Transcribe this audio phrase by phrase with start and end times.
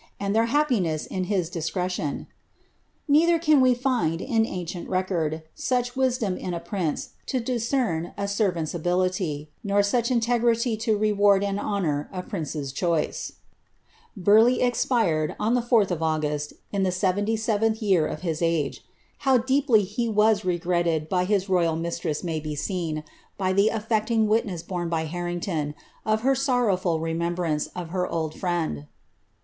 [0.19, 2.25] aaJ their happiness in his discretion,'
[3.07, 5.43] neither can we find, in ancient recorJ.
[5.53, 11.43] such wisdom in a prince to discern a servant's ability, nor such integriiT to reward
[11.43, 13.33] and honour a prince's choice."'
[14.17, 18.79] Burleigh expired, on the Jih of August, in the T7th year of hi; i£e.
[19.19, 23.03] How deeply he was regretted by his royal mistress may be seen,
[23.37, 25.75] by the aSccting witness borne by Harrington,
[26.07, 28.87] of ber sorrowful remetubiaoce of her old friend.